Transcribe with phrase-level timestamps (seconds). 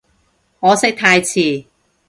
[0.59, 1.63] 可惜太遲